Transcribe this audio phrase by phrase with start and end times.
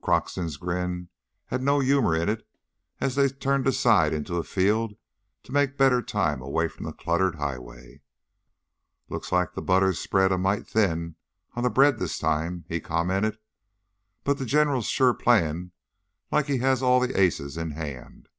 [0.00, 1.10] Croxton's grin
[1.48, 2.48] had no humor in it
[3.02, 4.94] as they turned aside into a field
[5.42, 8.00] to make better time away from the cluttered highway.
[9.10, 11.16] "Looks like the butter's spread a mite thin
[11.54, 13.36] on the bread this time," he commented.
[14.22, 15.66] "But the General's sure playin'
[16.30, 18.30] it like he has all the aces in hand.